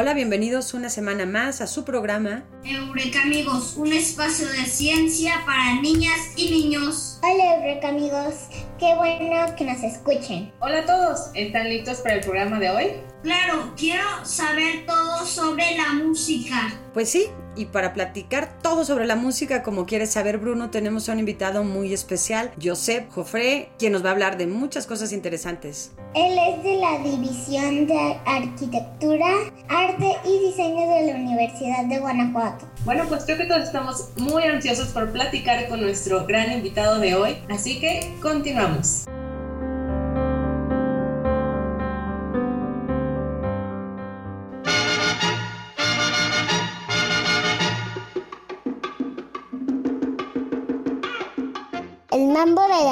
[0.00, 5.78] Hola, bienvenidos una semana más a su programa Eureka amigos, un espacio de ciencia para
[5.82, 7.20] niñas y niños.
[7.22, 8.34] Hola Eureka amigos,
[8.78, 10.54] qué bueno que nos escuchen.
[10.60, 12.86] Hola a todos, ¿están listos para el programa de hoy?
[13.22, 16.72] Claro, quiero saber todo sobre la música.
[16.94, 21.12] Pues sí, y para platicar todo sobre la música, como quieres saber Bruno, tenemos a
[21.12, 25.92] un invitado muy especial, Josep Jofré, quien nos va a hablar de muchas cosas interesantes.
[26.14, 29.26] Él es de la División de Arquitectura,
[29.68, 32.68] Arte y Diseño de la Universidad de Guanajuato.
[32.84, 37.14] Bueno, pues creo que todos estamos muy ansiosos por platicar con nuestro gran invitado de
[37.14, 39.06] hoy, así que continuamos.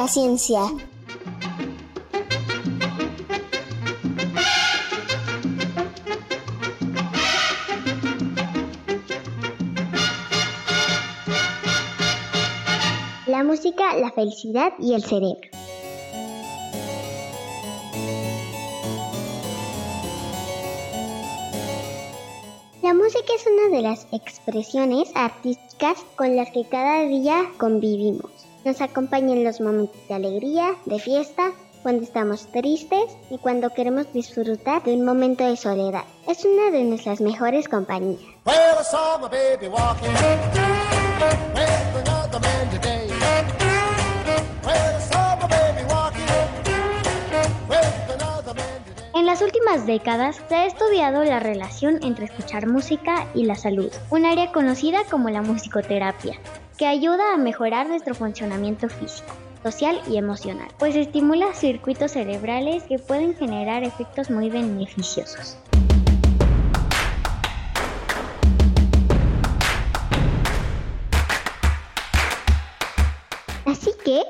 [0.08, 0.60] Ciencia.
[13.26, 15.36] La música, la felicidad y el cerebro.
[22.82, 28.37] La música es una de las expresiones artísticas con las que cada día convivimos.
[28.64, 34.12] Nos acompaña en los momentos de alegría, de fiesta, cuando estamos tristes y cuando queremos
[34.12, 36.04] disfrutar de un momento de soledad.
[36.26, 38.20] Es una de nuestras mejores compañías.
[49.14, 53.92] En las últimas décadas se ha estudiado la relación entre escuchar música y la salud,
[54.10, 56.38] un área conocida como la musicoterapia,
[56.78, 63.00] que ayuda a mejorar nuestro funcionamiento físico social y emocional, pues estimula circuitos cerebrales que
[63.00, 65.58] pueden generar efectos muy beneficiosos.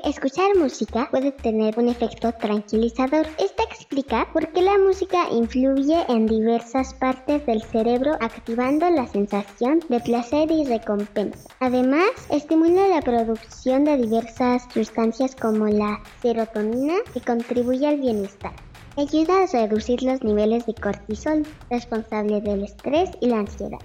[0.03, 3.25] Escuchar música puede tener un efecto tranquilizador.
[3.37, 9.79] Esto explica por qué la música influye en diversas partes del cerebro activando la sensación
[9.87, 11.49] de placer y recompensa.
[11.59, 18.53] Además, estimula la producción de diversas sustancias como la serotonina que contribuye al bienestar.
[18.97, 23.79] Ayuda a reducir los niveles de cortisol, responsable del estrés y la ansiedad.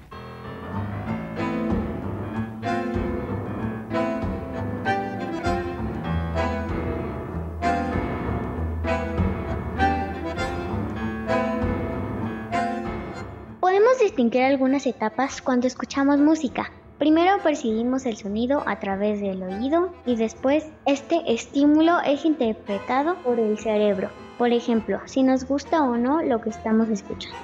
[14.25, 16.73] Distinguir algunas etapas cuando escuchamos música.
[16.97, 23.39] Primero percibimos el sonido a través del oído y después este estímulo es interpretado por
[23.39, 24.09] el cerebro.
[24.39, 27.37] Por ejemplo, si nos gusta o no lo que estamos escuchando.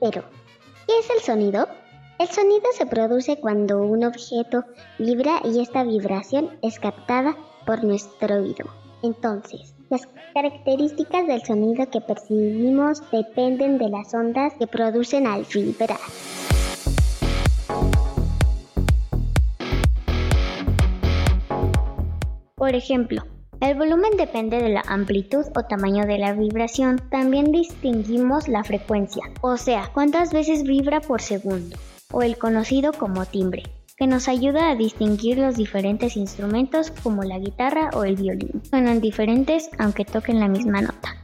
[0.00, 0.24] Pero,
[0.88, 1.68] ¿qué es el sonido?
[2.20, 4.64] El sonido se produce cuando un objeto
[4.98, 8.66] vibra y esta vibración es captada por nuestro oído.
[9.02, 15.96] Entonces, las características del sonido que percibimos dependen de las ondas que producen al vibrar.
[22.54, 23.22] Por ejemplo,
[23.62, 27.00] el volumen depende de la amplitud o tamaño de la vibración.
[27.10, 31.78] También distinguimos la frecuencia, o sea, cuántas veces vibra por segundo,
[32.12, 33.62] o el conocido como timbre,
[34.00, 38.62] que nos ayuda a distinguir los diferentes instrumentos como la guitarra o el violín.
[38.68, 41.16] Suenan diferentes aunque toquen la misma nota.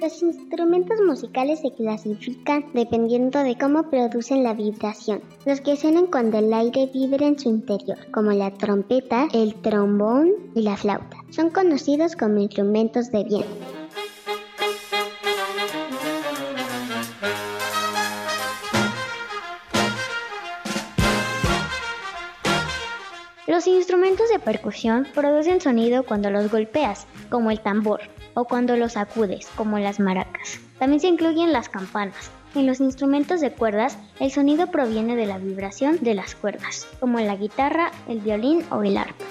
[0.00, 5.20] Los instrumentos musicales se clasifican dependiendo de cómo producen la vibración.
[5.44, 10.32] Los que suenan cuando el aire vibra en su interior, como la trompeta, el trombón
[10.54, 13.75] y la flauta, son conocidos como instrumentos de viento.
[23.66, 28.00] Los instrumentos de percusión producen sonido cuando los golpeas, como el tambor,
[28.34, 30.60] o cuando los sacudes, como las maracas.
[30.78, 32.30] También se incluyen las campanas.
[32.54, 37.18] En los instrumentos de cuerdas, el sonido proviene de la vibración de las cuerdas, como
[37.18, 39.24] la guitarra, el violín o el arpa.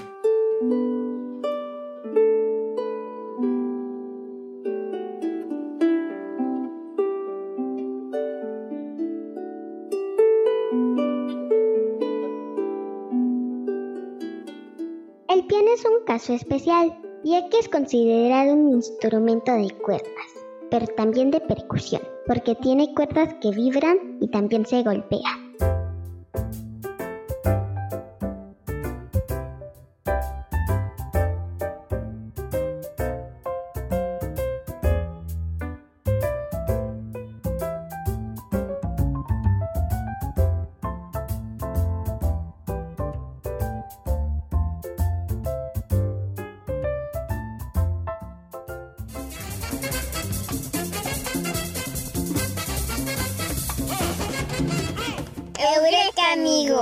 [16.05, 20.29] Caso especial, ya que es considerado un instrumento de cuerdas,
[20.69, 25.44] pero también de percusión, porque tiene cuerdas que vibran y también se golpea.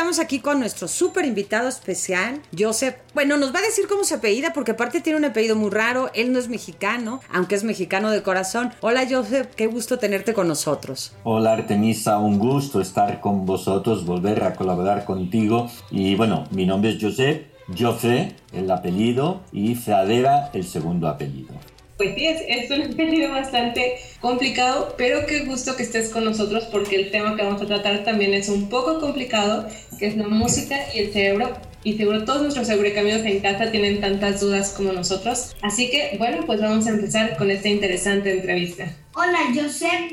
[0.00, 2.96] Estamos aquí con nuestro súper invitado especial, Joseph.
[3.12, 6.10] Bueno, nos va a decir cómo se apellida, porque aparte tiene un apellido muy raro.
[6.14, 8.72] Él no es mexicano, aunque es mexicano de corazón.
[8.80, 11.12] Hola, Joseph, qué gusto tenerte con nosotros.
[11.22, 15.70] Hola, Artemisa, un gusto estar con vosotros, volver a colaborar contigo.
[15.90, 17.42] Y bueno, mi nombre es Joseph,
[17.78, 21.52] Joffre, el apellido, y Fradera, el segundo apellido.
[22.00, 26.64] Pues sí, es, es un apellido bastante complicado, pero qué gusto que estés con nosotros
[26.72, 29.68] porque el tema que vamos a tratar también es un poco complicado,
[29.98, 31.50] que es la música y el cerebro.
[31.84, 35.54] Y seguro todos nuestros eurecaminos en casa tienen tantas dudas como nosotros.
[35.60, 38.86] Así que, bueno, pues vamos a empezar con esta interesante entrevista.
[39.14, 40.12] Hola, Joseph.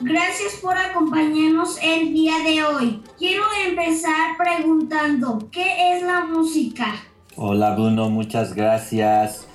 [0.00, 3.02] Gracias por acompañarnos el día de hoy.
[3.18, 7.04] Quiero empezar preguntando, ¿qué es la música?
[7.36, 9.46] Hola, Bruno, muchas gracias.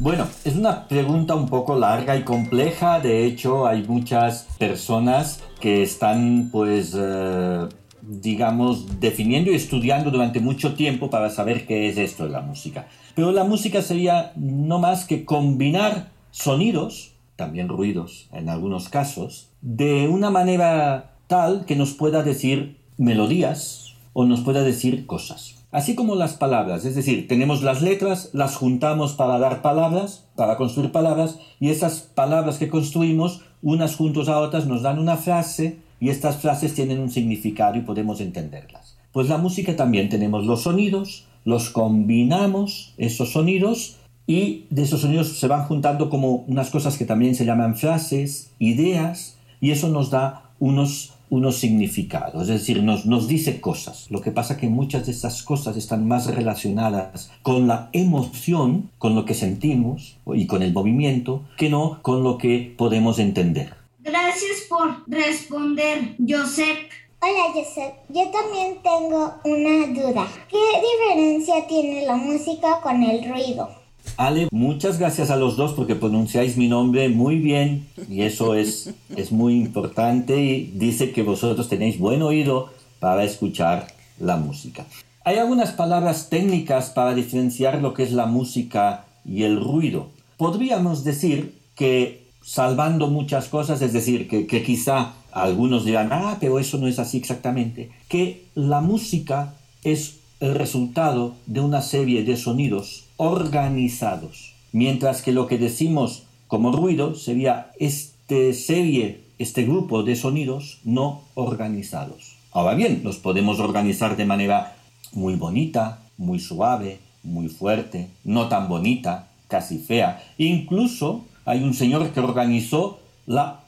[0.00, 3.00] Bueno, es una pregunta un poco larga y compleja.
[3.00, 7.68] De hecho, hay muchas personas que están, pues, eh,
[8.00, 12.88] digamos, definiendo y estudiando durante mucho tiempo para saber qué es esto de la música.
[13.14, 20.08] Pero la música sería no más que combinar sonidos, también ruidos en algunos casos, de
[20.08, 25.59] una manera tal que nos pueda decir melodías o nos pueda decir cosas.
[25.72, 30.56] Así como las palabras, es decir, tenemos las letras, las juntamos para dar palabras, para
[30.56, 35.78] construir palabras, y esas palabras que construimos, unas juntos a otras, nos dan una frase,
[36.00, 38.96] y estas frases tienen un significado y podemos entenderlas.
[39.12, 45.38] Pues la música también tenemos los sonidos, los combinamos, esos sonidos, y de esos sonidos
[45.38, 50.10] se van juntando como unas cosas que también se llaman frases, ideas, y eso nos
[50.10, 54.10] da unos unos significados, es decir, nos, nos dice cosas.
[54.10, 59.14] Lo que pasa que muchas de esas cosas están más relacionadas con la emoción, con
[59.14, 63.74] lo que sentimos y con el movimiento, que no con lo que podemos entender.
[64.00, 66.78] Gracias por responder, Joseph.
[67.22, 70.26] Hola Joseph, yo también tengo una duda.
[70.48, 73.79] ¿Qué diferencia tiene la música con el ruido?
[74.20, 78.92] Ale, muchas gracias a los dos porque pronunciáis mi nombre muy bien y eso es,
[79.16, 83.86] es muy importante y dice que vosotros tenéis buen oído para escuchar
[84.18, 84.84] la música.
[85.24, 90.08] Hay algunas palabras técnicas para diferenciar lo que es la música y el ruido.
[90.36, 96.58] Podríamos decir que salvando muchas cosas, es decir, que, que quizá algunos dirán, ah, pero
[96.58, 102.36] eso no es así exactamente, que la música es el resultado de una serie de
[102.36, 110.16] sonidos organizados, mientras que lo que decimos como ruido sería este serie, este grupo de
[110.16, 112.36] sonidos no organizados.
[112.50, 114.74] Ahora bien, los podemos organizar de manera
[115.12, 120.24] muy bonita, muy suave, muy fuerte, no tan bonita, casi fea.
[120.38, 123.60] Incluso hay un señor que organizó la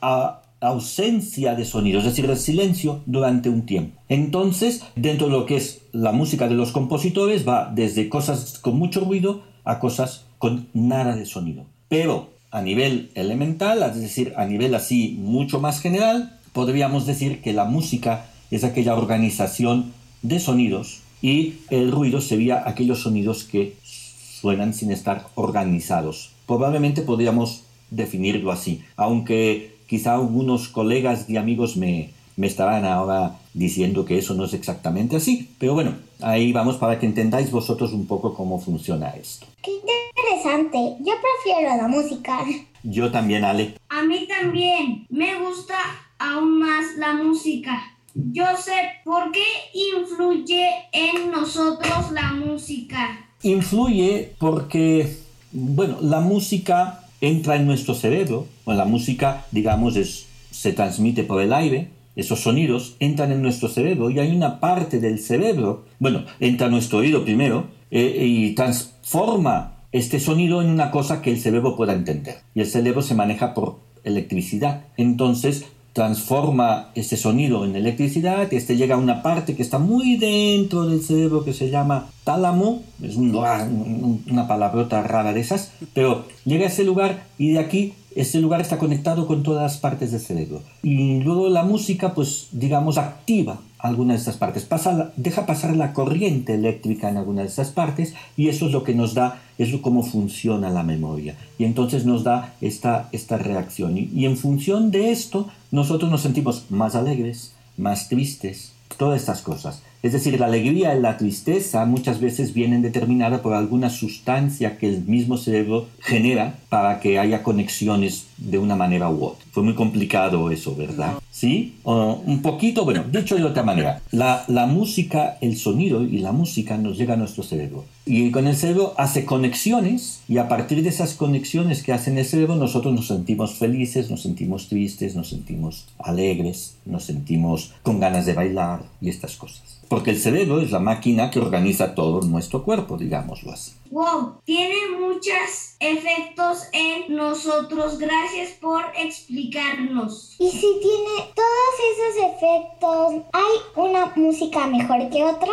[0.62, 4.00] ausencia de sonido, es decir, el silencio durante un tiempo.
[4.08, 8.78] Entonces, dentro de lo que es la música de los compositores, va desde cosas con
[8.78, 11.64] mucho ruido a cosas con nada de sonido.
[11.88, 17.52] Pero a nivel elemental, es decir, a nivel así mucho más general, podríamos decir que
[17.52, 19.92] la música es aquella organización
[20.22, 26.30] de sonidos y el ruido sería aquellos sonidos que suenan sin estar organizados.
[26.46, 34.06] Probablemente podríamos definirlo así, aunque quizá algunos colegas y amigos me, me estarán ahora diciendo
[34.06, 38.06] que eso no es exactamente así, pero bueno, ahí vamos para que entendáis vosotros un
[38.06, 39.44] poco cómo funciona esto.
[39.62, 40.96] ¡Qué interesante!
[41.00, 42.42] Yo prefiero la música.
[42.82, 43.74] Yo también, Ale.
[43.90, 45.04] A mí también.
[45.10, 45.74] Me gusta
[46.18, 47.78] aún más la música.
[48.14, 48.72] Yo sé
[49.04, 49.44] por qué
[49.74, 53.26] influye en nosotros la música.
[53.42, 55.18] Influye porque,
[55.52, 61.40] bueno, la música entra en nuestro cerebro, bueno, la música, digamos, es, se transmite por
[61.40, 66.24] el aire, esos sonidos entran en nuestro cerebro y hay una parte del cerebro, bueno,
[66.40, 71.76] entra nuestro oído primero eh, y transforma este sonido en una cosa que el cerebro
[71.76, 72.36] pueda entender.
[72.54, 74.84] Y el cerebro se maneja por electricidad.
[74.96, 80.16] Entonces, transforma ese sonido en electricidad y este llega a una parte que está muy
[80.16, 86.64] dentro del cerebro que se llama tálamo, es una palabrota rara de esas, pero llega
[86.64, 90.20] a ese lugar y de aquí ese lugar está conectado con todas las partes del
[90.20, 90.62] cerebro.
[90.82, 94.68] Y luego la música, pues digamos, activa algunas de estas partes,
[95.16, 98.94] deja pasar la corriente eléctrica en algunas de estas partes y eso es lo que
[98.94, 101.36] nos da, es cómo funciona la memoria.
[101.58, 103.98] Y entonces nos da esta, esta reacción.
[103.98, 109.82] y en función de esto, nosotros nos sentimos más alegres, más tristes, todas estas cosas.
[110.02, 114.88] Es decir, la alegría y la tristeza muchas veces vienen determinadas por alguna sustancia que
[114.88, 119.44] el mismo cerebro genera para que haya conexiones de una manera u otra.
[119.52, 121.14] Fue muy complicado eso, ¿verdad?
[121.30, 121.76] ¿Sí?
[121.84, 126.98] un poquito, bueno, dicho de otra manera, la, música, el sonido y la música nos
[126.98, 127.84] llega a nuestro cerebro.
[128.04, 132.18] Y con el cerebro hace conexiones y a partir de esas conexiones que hace en
[132.18, 138.00] el cerebro nosotros nos sentimos felices, nos sentimos tristes, nos sentimos alegres, nos sentimos con
[138.00, 142.22] ganas de bailar y estas cosas porque el cerebro es la máquina que organiza todo
[142.22, 143.72] nuestro cuerpo, digámoslo así.
[143.90, 147.98] Wow, tiene muchos efectos en nosotros.
[147.98, 150.34] Gracias por explicarnos.
[150.38, 155.52] Y si tiene todos esos efectos, ¿hay una música mejor que otra?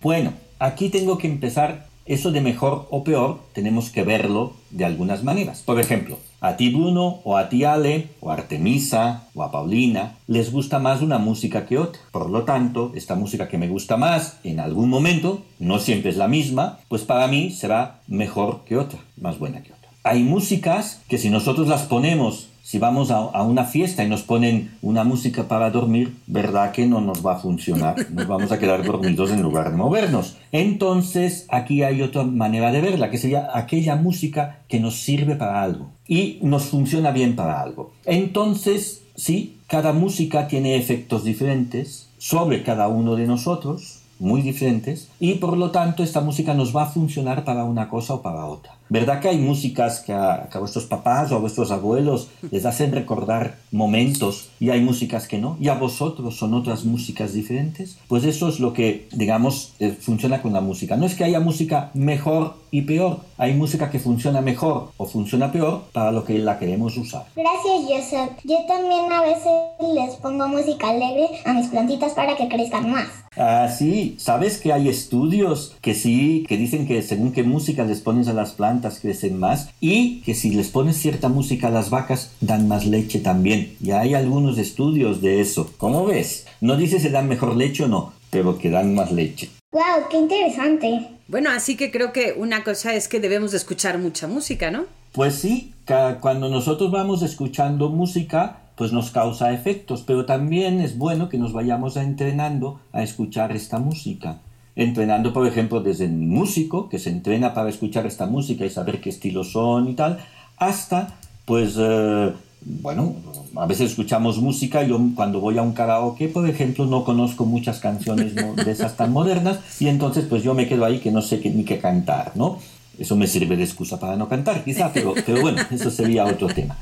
[0.00, 5.24] Bueno, aquí tengo que empezar eso de mejor o peor tenemos que verlo de algunas
[5.24, 5.62] maneras.
[5.62, 10.16] Por ejemplo, a ti Bruno o a ti Ale o a Artemisa o a Paulina
[10.26, 12.00] les gusta más una música que otra.
[12.10, 16.16] Por lo tanto, esta música que me gusta más en algún momento, no siempre es
[16.16, 19.90] la misma, pues para mí será mejor que otra, más buena que otra.
[20.02, 24.72] Hay músicas que si nosotros las ponemos si vamos a, una fiesta y nos ponen
[24.82, 27.96] una música para dormir, ¿verdad que no nos va a funcionar?
[28.10, 30.36] Nos vamos a quedar dormidos en lugar de movernos.
[30.52, 35.62] Entonces, aquí hay otra manera de verla, que sería aquella música que nos sirve para
[35.62, 37.92] algo y nos funciona bien para algo.
[38.04, 45.34] Entonces, sí, cada música tiene efectos diferentes sobre cada uno de nosotros, muy diferentes, y
[45.34, 48.74] por lo tanto esta música nos va a funcionar para una cosa o para otra.
[48.90, 53.58] ¿Verdad que hay músicas que a, vuestros papás o a vuestros abuelos les hacen recordar
[53.70, 55.56] momentos y hay músicas que no?
[55.60, 57.96] ¿Y a vosotros son otras músicas diferentes?
[58.08, 60.96] Pues eso es lo que, digamos, eh, funciona con la música.
[60.96, 65.52] No es que haya música mejor y peor, hay música que funciona mejor o funciona
[65.52, 67.26] peor para lo que la queremos usar.
[67.36, 68.30] Gracias, Joseph.
[68.42, 69.52] Yo también a veces
[69.94, 73.08] les pongo música alegre a mis plantitas para que crezcan más.
[73.36, 74.09] Ah, sí.
[74.18, 78.32] ¿Sabes que hay estudios que sí, que dicen que según qué música les pones a
[78.32, 82.68] las plantas, crecen más y que si les pones cierta música a las vacas dan
[82.68, 83.76] más leche también.
[83.80, 85.72] Ya hay algunos estudios de eso.
[85.78, 86.46] ¿Cómo ves?
[86.60, 89.50] No dice si dan mejor leche o no, pero que dan más leche.
[89.72, 90.08] ¡Wow!
[90.10, 91.06] ¡Qué interesante!
[91.28, 94.86] Bueno, así que creo que una cosa es que debemos de escuchar mucha música, ¿no?
[95.12, 95.72] Pues sí,
[96.20, 101.52] cuando nosotros vamos escuchando música, pues nos causa efectos, pero también es bueno que nos
[101.52, 104.38] vayamos entrenando a escuchar esta música
[104.74, 109.02] entrenando, por ejemplo, desde el músico, que se entrena para escuchar esta música y saber
[109.02, 110.16] qué estilos son y tal,
[110.56, 112.32] hasta, pues, eh,
[112.62, 113.16] bueno,
[113.54, 117.80] a veces escuchamos música, yo cuando voy a un karaoke, por ejemplo, no conozco muchas
[117.80, 121.42] canciones de esas tan modernas y entonces pues yo me quedo ahí que no sé
[121.54, 122.56] ni qué cantar, ¿no?
[122.98, 126.46] Eso me sirve de excusa para no cantar, quizá, pero, pero bueno, eso sería otro
[126.48, 126.78] tema.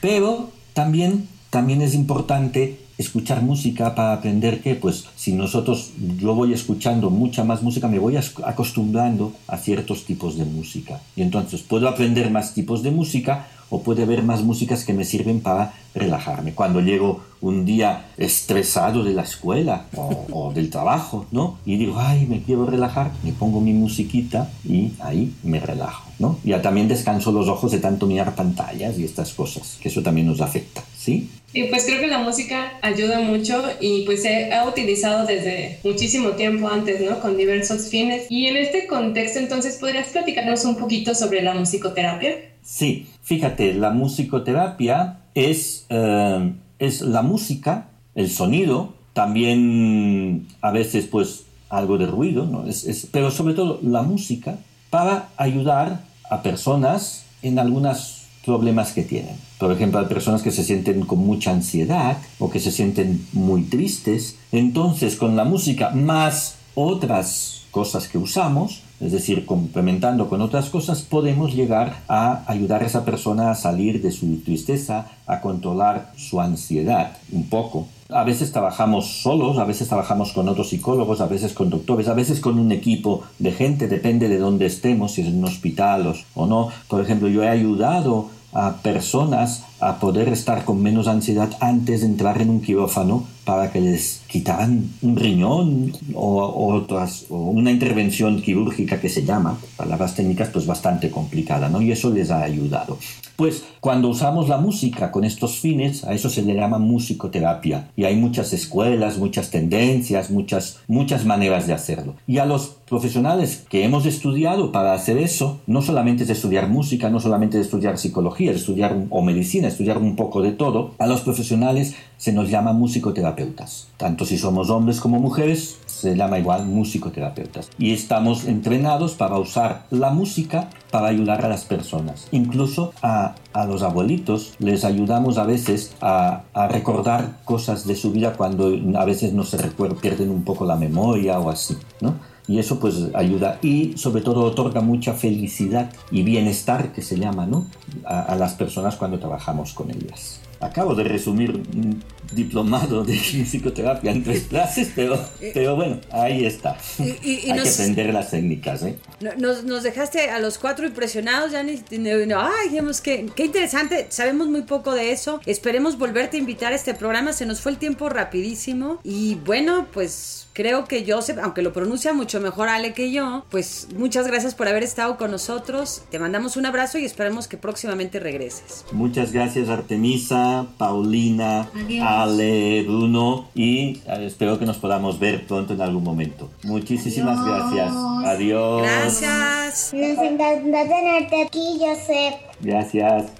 [0.00, 6.52] Pero también, también es importante escuchar música para aprender que, pues, si nosotros, yo voy
[6.52, 11.00] escuchando mucha más música, me voy acostumbrando a ciertos tipos de música.
[11.16, 15.04] Y entonces puedo aprender más tipos de música o puede haber más músicas que me
[15.04, 16.52] sirven para relajarme.
[16.52, 21.58] Cuando llego un día estresado de la escuela o, del trabajo, ¿no?
[21.64, 26.38] Y digo, ay, me quiero relajar, me pongo mi musiquita y ahí me relajo, ¿no?
[26.44, 30.26] Ya también descanso los ojos de tanto mirar pantallas y estas cosas, que eso también
[30.26, 31.30] nos afecta, ¿sí?
[31.52, 36.30] Y pues creo que la música ayuda mucho y pues se ha utilizado desde muchísimo
[36.30, 37.18] tiempo antes, ¿no?
[37.20, 38.26] Con diversos fines.
[38.28, 42.49] Y en este contexto, entonces, ¿podrías platicarnos un poquito sobre la musicoterapia?
[42.62, 51.44] Sí, fíjate, la musicoterapia es, eh, es la música, el sonido, también a veces pues
[51.68, 52.66] algo de ruido, ¿no?
[52.66, 54.58] es, pero sobre todo la música
[54.90, 59.36] para ayudar a personas en algunos problemas que tienen.
[59.58, 63.62] Por ejemplo, hay personas que se sienten con mucha ansiedad o que se sienten muy
[63.62, 64.36] tristes.
[64.52, 71.02] Entonces, con la música más otras cosas que usamos, es decir, complementando con otras cosas,
[71.02, 76.40] podemos llegar a ayudar a esa persona a salir de su tristeza, a controlar su
[76.40, 77.86] ansiedad un poco.
[78.10, 82.14] A veces trabajamos solos, a veces trabajamos con otros psicólogos, a veces con doctores, a
[82.14, 86.12] veces con un equipo de gente, depende de dónde estemos, si es en un hospital
[86.34, 86.68] o no.
[86.88, 92.06] Por ejemplo, yo he ayudado a personas a poder estar con menos ansiedad antes de
[92.06, 99.00] entrar en un quirófano para que les quitaran un riñón o, otras, una intervención quirúrgica
[99.00, 101.80] que se llama, palabras técnicas, pues bastante complicada, ¿no?
[101.80, 102.98] Y eso les ha ayudado.
[103.34, 107.88] Pues cuando usamos la música con estos fines, a eso se le llama musicoterapia.
[107.96, 112.16] Y hay muchas escuelas, muchas tendencias, muchas, muchas maneras de hacerlo.
[112.26, 117.08] Y a los profesionales que hemos estudiado para hacer eso, no solamente es estudiar música,
[117.08, 121.06] no solamente es estudiar psicología, es estudiar o medicina, estudiar un poco de todo, a
[121.06, 123.88] los profesionales se nos llama musicoterapeutas.
[123.96, 127.70] Tanto si somos hombres como mujeres, se llama igual musicoterapeutas.
[127.78, 132.28] Y estamos entrenados para usar la música para ayudar a las personas.
[132.30, 138.12] Incluso a, a los abuelitos les ayudamos a veces a, a, recordar cosas de su
[138.12, 142.14] vida cuando a veces no se recuerdan, pierden un poco la memoria o así, ¿no?
[142.46, 147.46] Y eso pues ayuda y sobre todo otorga mucha felicidad y bienestar que se llama
[147.46, 147.66] ¿no?
[148.04, 150.40] a, a las personas cuando trabajamos con ellas.
[150.60, 153.16] Acabo de resumir un diplomado de
[153.46, 155.18] psicoterapia en tres clases, pero,
[155.54, 156.76] pero bueno, ahí está.
[156.98, 158.98] Y, y, y Hay nos, que aprender las técnicas, ¿eh?
[159.38, 161.80] nos, nos, dejaste a los cuatro impresionados, ya ni,
[162.26, 165.40] no, ay, digamos que qué interesante, sabemos muy poco de eso.
[165.46, 169.86] Esperemos volverte a invitar a este programa, se nos fue el tiempo rapidísimo y bueno,
[169.92, 174.54] pues creo que Joseph, aunque lo pronuncia mucho mejor Ale que yo, pues muchas gracias
[174.54, 176.02] por haber estado con nosotros.
[176.10, 178.84] Te mandamos un abrazo y esperemos que próximamente regreses.
[178.92, 182.06] Muchas gracias Artemisa, Paulina, Adiós.
[182.06, 186.50] Ale, Bruno y eh, espero que nos podamos ver pronto en algún momento.
[186.64, 187.72] Muchísimas Adiós.
[187.72, 187.94] gracias.
[188.26, 188.82] Adiós.
[188.82, 189.92] Gracias.
[189.94, 192.34] Nos encanta tenerte aquí, Joseph.
[192.60, 193.39] Gracias.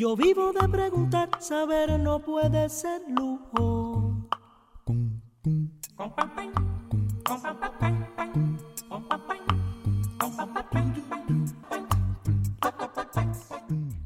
[0.00, 4.14] Yo vivo de preguntar, saber no puede ser lujo.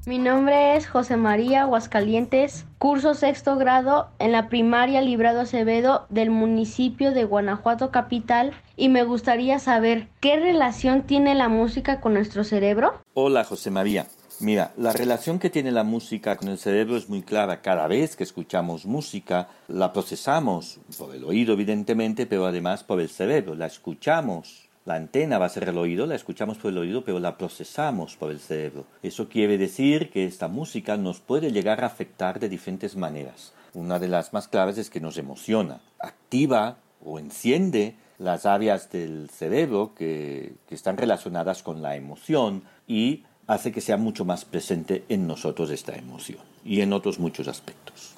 [0.05, 6.31] Mi nombre es José María Aguascalientes, curso sexto grado en la primaria Librado Acevedo del
[6.31, 12.43] municipio de Guanajuato Capital y me gustaría saber qué relación tiene la música con nuestro
[12.43, 12.95] cerebro.
[13.15, 14.09] Hola José María.
[14.41, 17.63] Mira, la relación que tiene la música con el cerebro es muy clara.
[17.63, 23.09] Cada vez que escuchamos música, la procesamos por el oído, evidentemente, pero además por el
[23.09, 23.55] cerebro.
[23.55, 24.69] La escuchamos.
[24.85, 28.17] La antena va a ser el oído, la escuchamos por el oído, pero la procesamos
[28.17, 28.85] por el cerebro.
[29.03, 33.55] Eso quiere decir que esta música nos puede llegar a afectar de diferentes maneras.
[33.73, 39.31] Una de las más claras es que nos emociona, activa o enciende las áreas del
[39.31, 45.05] cerebro que, que están relacionadas con la emoción y hace que sea mucho más presente
[45.09, 48.15] en nosotros esta emoción y en otros muchos aspectos.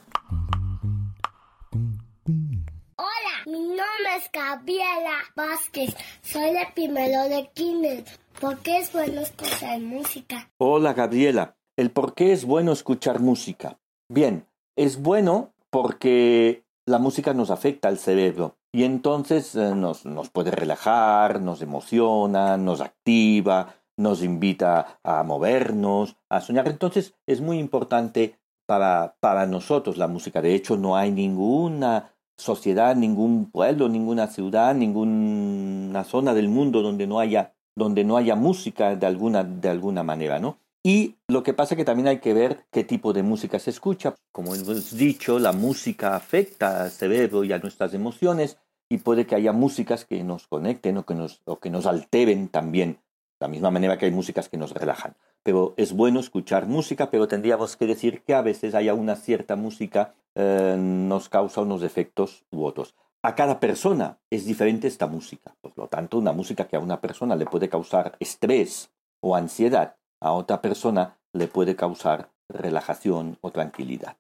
[2.96, 5.94] Hola, mi nombre es Gabriela Vázquez.
[6.22, 8.04] Soy de primero de kinder.
[8.40, 10.50] ¿Por qué es bueno escuchar música?
[10.58, 13.78] Hola Gabriela, ¿el por qué es bueno escuchar música?
[14.08, 20.28] Bien, es bueno porque la música nos afecta al cerebro y entonces eh, nos, nos
[20.28, 26.68] puede relajar, nos emociona, nos activa, nos invita a movernos, a soñar.
[26.68, 30.42] Entonces es muy importante para, para nosotros la música.
[30.42, 37.06] De hecho, no hay ninguna sociedad, ningún pueblo, ninguna ciudad, ninguna zona del mundo donde
[37.06, 40.58] no haya, donde no haya música de alguna, de alguna manera, ¿no?
[40.84, 43.70] Y lo que pasa es que también hay que ver qué tipo de música se
[43.70, 44.14] escucha.
[44.30, 49.34] Como hemos dicho, la música afecta al cerebro y a nuestras emociones, y puede que
[49.34, 53.00] haya músicas que nos conecten o que nos, o que nos alteren también,
[53.38, 55.14] la misma manera que hay músicas que nos relajan.
[55.42, 59.56] Pero es bueno escuchar música, pero tendríamos que decir que a veces haya una cierta
[59.56, 62.94] música eh, nos causa unos efectos u otros.
[63.22, 65.54] A cada persona es diferente esta música.
[65.60, 69.96] Por lo tanto, una música que a una persona le puede causar estrés o ansiedad,
[70.20, 74.16] a otra persona le puede causar relajación o tranquilidad.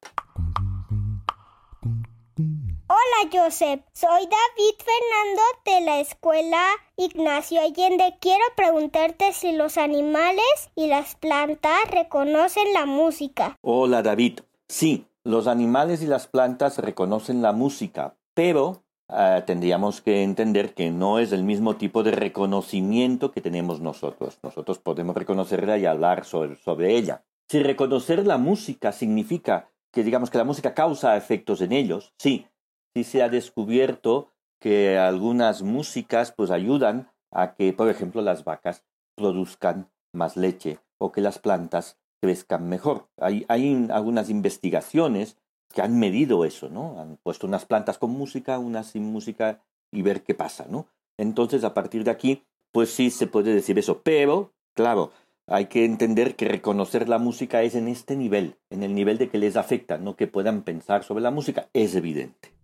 [3.06, 6.62] Hola Joseph, soy David Fernando de la escuela
[6.96, 8.16] Ignacio Allende.
[8.20, 13.56] Quiero preguntarte si los animales y las plantas reconocen la música.
[13.60, 14.40] Hola David.
[14.68, 20.90] Sí, los animales y las plantas reconocen la música, pero eh, tendríamos que entender que
[20.90, 24.38] no es el mismo tipo de reconocimiento que tenemos nosotros.
[24.42, 27.22] Nosotros podemos reconocerla y hablar sobre ella.
[27.48, 32.46] Si reconocer la música significa que digamos que la música causa efectos en ellos, sí,
[32.96, 38.84] sí se ha descubierto que algunas músicas pues ayudan a que, por ejemplo, las vacas
[39.14, 43.10] produzcan más leche o que las plantas crezcan mejor.
[43.18, 45.36] Hay, hay algunas investigaciones
[45.74, 46.98] que han medido eso, ¿no?
[46.98, 49.60] Han puesto unas plantas con música, unas sin música
[49.92, 50.86] y ver qué pasa, ¿no?
[51.18, 55.12] Entonces, a partir de aquí, pues sí se puede decir eso, pero, claro,
[55.46, 59.28] hay que entender que reconocer la música es en este nivel, en el nivel de
[59.28, 62.55] que les afecta, no que puedan pensar sobre la música, es evidente.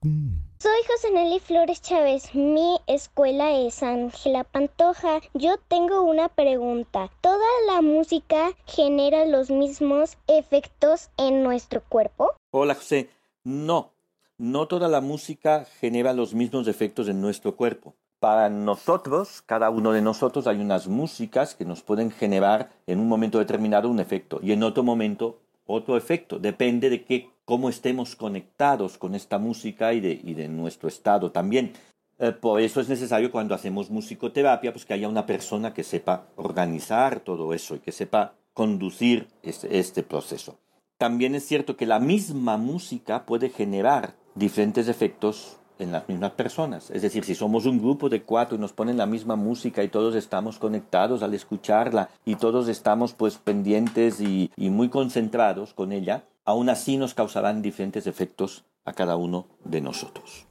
[0.00, 2.34] Soy José Nelly Flores Chávez.
[2.34, 5.20] Mi escuela es Ángela Pantoja.
[5.34, 7.10] Yo tengo una pregunta.
[7.20, 12.32] ¿Toda la música genera los mismos efectos en nuestro cuerpo?
[12.50, 13.10] Hola José,
[13.44, 13.92] no,
[14.36, 17.94] no toda la música genera los mismos efectos en nuestro cuerpo.
[18.20, 23.08] Para nosotros, cada uno de nosotros, hay unas músicas que nos pueden generar en un
[23.08, 26.38] momento determinado un efecto y en otro momento otro efecto.
[26.38, 31.32] Depende de qué, cómo estemos conectados con esta música y de, y de nuestro estado
[31.32, 31.72] también.
[32.18, 36.26] Eh, por eso es necesario cuando hacemos musicoterapia, pues que haya una persona que sepa
[36.36, 40.58] organizar todo eso y que sepa conducir este, este proceso.
[40.98, 46.90] También es cierto que la misma música puede generar diferentes efectos en las mismas personas.
[46.90, 49.88] Es decir, si somos un grupo de cuatro y nos ponen la misma música y
[49.88, 55.92] todos estamos conectados al escucharla y todos estamos pues pendientes y, y muy concentrados con
[55.92, 60.46] ella, aún así nos causarán diferentes efectos a cada uno de nosotros.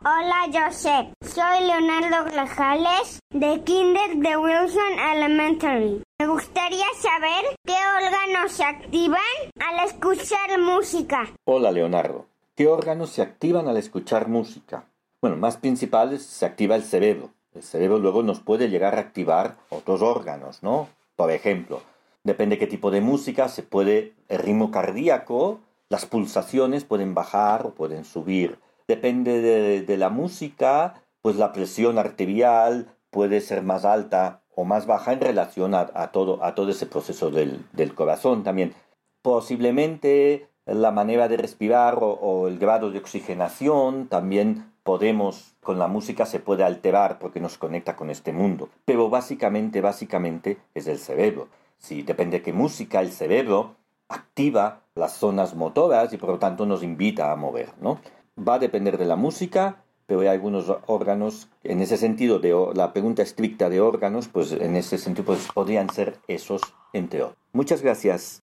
[0.00, 6.02] Hola Joseph, soy Leonardo Grajales de Kinder de Wilson Elementary.
[6.18, 9.20] Me gustaría saber qué órganos se activan
[9.60, 11.28] al escuchar música.
[11.44, 12.24] Hola Leonardo.
[12.54, 14.86] ¿Qué órganos se activan al escuchar música?
[15.20, 17.28] Bueno, más principales se activa el cerebro.
[17.52, 20.88] El cerebro luego nos puede llegar a activar otros órganos, ¿no?
[21.14, 21.82] Por ejemplo,
[22.26, 27.74] depende qué tipo de música, se puede el ritmo cardíaco, las pulsaciones pueden bajar o
[27.74, 28.58] pueden subir.
[28.88, 29.40] Depende
[29.82, 35.20] de, la música, pues la presión arterial puede ser más alta o más baja en
[35.20, 38.74] relación a, a todo, a todo ese proceso del, del corazón también.
[39.22, 45.86] Posiblemente la manera de respirar o, o, el grado de oxigenación, también podemos, con la
[45.86, 48.68] música se puede alterar porque nos conecta con este mundo.
[48.84, 51.48] Pero básicamente, básicamente es el cerebro.
[51.78, 53.76] Si depende de qué música, el cerebro
[54.08, 58.00] activa las zonas motoras y por lo tanto nos invita a mover, ¿no?
[58.36, 62.92] Va a depender de la música, pero hay algunos órganos, en ese sentido, de la
[62.92, 66.62] pregunta estricta de órganos, pues en ese sentido pues, podrían ser esos
[66.92, 67.38] entre otros.
[67.52, 68.42] Muchas gracias.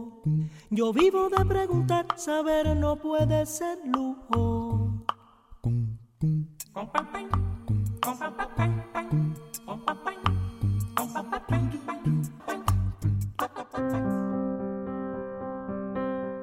[0.69, 2.05] Yo vivo de preguntar.
[2.15, 5.05] Saber no puede ser lujo.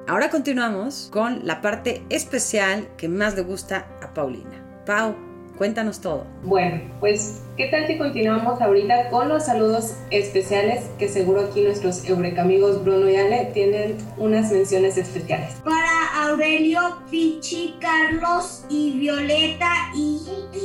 [0.07, 4.83] Ahora continuamos con la parte especial que más le gusta a Paulina.
[4.85, 5.15] Pau,
[5.59, 6.25] cuéntanos todo.
[6.43, 12.05] Bueno, pues, ¿qué tal si continuamos ahorita con los saludos especiales que seguro aquí nuestros
[12.05, 15.55] Eureka amigos Bruno y Ale tienen unas menciones especiales?
[15.65, 16.79] Para Aurelio,
[17.11, 20.21] Pichi, Carlos y Violeta y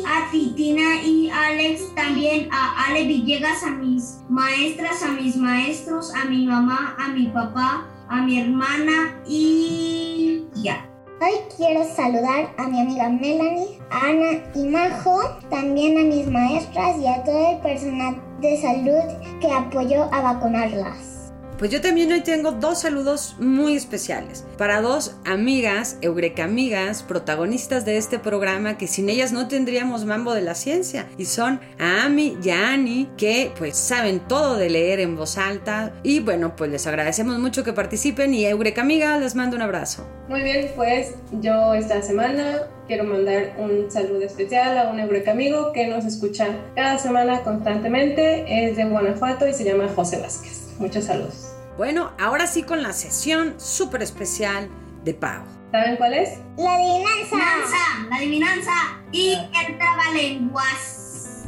[0.07, 6.25] a Titina y Alex, también a Ale Villegas, a mis maestras, a mis maestros, a
[6.27, 10.89] mi mamá, a mi papá, a mi hermana y ya.
[11.25, 16.99] Hoy quiero saludar a mi amiga Melanie, a Ana y Majo, también a mis maestras
[16.99, 21.14] y a todo el personal de salud que apoyó a vacunarlas.
[21.59, 24.45] Pues yo también hoy tengo dos saludos muy especiales.
[24.59, 30.35] Para dos amigas, Eureka amigas, protagonistas de este programa que sin ellas no tendríamos mambo
[30.35, 31.07] de la ciencia.
[31.17, 32.75] Y son a Ami y a
[33.17, 35.93] que pues saben todo de leer en voz alta.
[36.03, 38.35] Y bueno pues les agradecemos mucho que participen.
[38.35, 40.05] Y Eureka amiga les mando un abrazo.
[40.29, 45.73] Muy bien, pues yo esta semana quiero mandar un saludo especial a un Eureka amigo
[45.73, 50.64] que nos escucha cada semana constantemente, es de Guanajuato y se llama José Vázquez.
[50.79, 51.55] Muchos saludos.
[51.77, 54.69] Bueno, ahora sí con la sesión súper especial
[55.05, 55.45] de Pau.
[55.73, 56.39] ¿Saben cuál es?
[56.57, 57.37] La adivinanza.
[57.37, 57.77] Adivinanza,
[58.09, 58.73] la adivinanza
[59.13, 61.47] y el trabalenguas.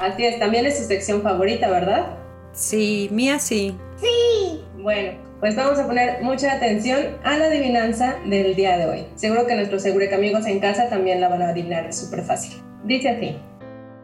[0.00, 2.18] Así es, también es su sección favorita, ¿verdad?
[2.52, 3.76] Sí, mía sí.
[3.96, 4.64] Sí.
[4.76, 9.06] Bueno, pues vamos a poner mucha atención a la adivinanza del día de hoy.
[9.16, 12.62] Seguro que nuestros amigos en casa también la van a adivinar, es súper fácil.
[12.84, 13.36] Dice así.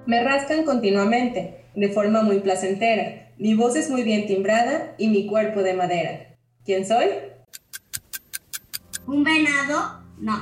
[0.07, 3.33] Me rascan continuamente, de forma muy placentera.
[3.37, 6.37] Mi voz es muy bien timbrada y mi cuerpo de madera.
[6.65, 7.07] ¿Quién soy?
[9.07, 10.03] ¿Un venado?
[10.19, 10.41] No.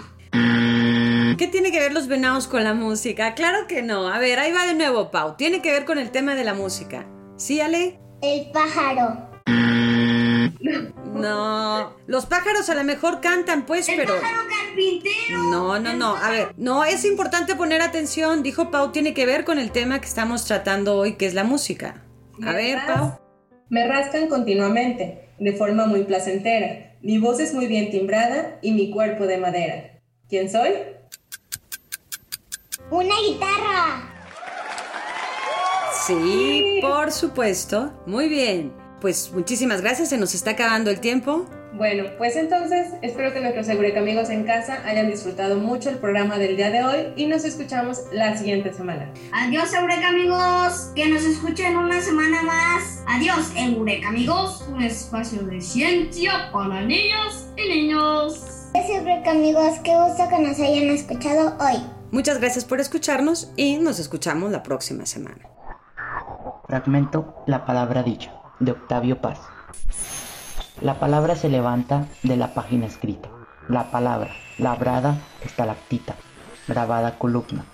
[1.37, 3.35] ¿Qué tiene que ver los venados con la música?
[3.35, 4.09] Claro que no.
[4.09, 5.37] A ver, ahí va de nuevo, Pau.
[5.37, 7.07] Tiene que ver con el tema de la música.
[7.37, 7.99] ¿Sí, Ale?
[8.21, 9.32] El pájaro.
[11.15, 11.97] No.
[12.07, 14.15] Los pájaros a lo mejor cantan, pues, El pero.
[14.21, 15.43] pájaro carpintero.
[15.51, 16.17] No, no, no.
[16.17, 18.43] A ver, no, es importante poner atención.
[18.43, 21.45] Dijo Pau, tiene que ver con el tema que estamos tratando hoy, que es la
[21.45, 22.03] música.
[22.37, 23.19] A Me ver, ras- Pau.
[23.69, 26.97] Me rascan continuamente, de forma muy placentera.
[27.03, 30.01] Mi voz es muy bien timbrada y mi cuerpo de madera.
[30.29, 30.71] ¿Quién soy?
[32.91, 34.09] Una guitarra.
[36.07, 37.93] Sí, por supuesto.
[38.07, 38.73] Muy bien.
[39.03, 40.11] Pues muchísimas gracias.
[40.11, 41.45] Se nos está acabando el tiempo.
[41.75, 46.39] Bueno, pues entonces espero que nuestros Eureka amigos en casa hayan disfrutado mucho el programa
[46.39, 49.11] del día de hoy y nos escuchamos la siguiente semana.
[49.33, 50.93] Adiós, Eureka amigos.
[50.95, 53.03] Que nos escuchen una semana más.
[53.09, 54.65] Adiós, Eureka amigos.
[54.73, 58.69] Un espacio de ciencia para niños y niños.
[58.75, 59.81] Eureka, amigos.
[59.83, 61.83] Qué gusto que nos hayan escuchado hoy.
[62.13, 65.49] Muchas gracias por escucharnos y nos escuchamos la próxima semana.
[66.69, 68.33] Fragmento La palabra dicha,
[68.63, 69.41] de Octavio Paz.
[70.81, 73.29] La palabra se levanta de la página escrita.
[73.69, 76.15] La palabra, labrada, estalactita,
[76.69, 77.65] grabada columna,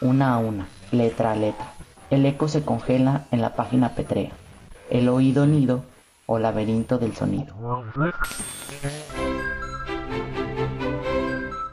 [0.00, 1.72] una a una, letra a letra.
[2.10, 4.30] El eco se congela en la página petrea.
[4.90, 5.84] El oído nido
[6.26, 7.54] o laberinto del sonido.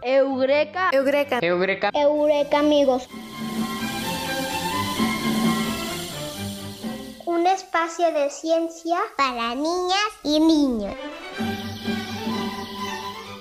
[0.01, 0.89] Eureka.
[0.91, 1.39] Eureka.
[1.41, 1.89] Eureka.
[1.93, 3.07] Eureka, amigos.
[7.53, 10.95] Espacio de ciencia para niñas y niños.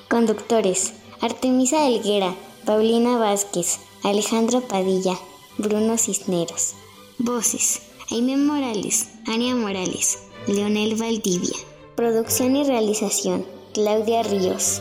[0.09, 2.35] Conductores: Artemisa Helguera,
[2.67, 5.17] Paulina Vázquez, Alejandro Padilla,
[5.57, 6.75] Bruno Cisneros.
[7.19, 11.57] Voces: Aime Morales, Ania Morales, Leonel Valdivia.
[11.97, 14.81] Producción y realización: Claudia Ríos.